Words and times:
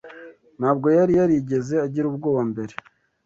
Ntabwo 0.59 0.87
yari 0.97 1.13
yarigeze 1.19 1.75
agira 1.85 2.05
ubwoba 2.07 2.41
mbere. 2.51 2.73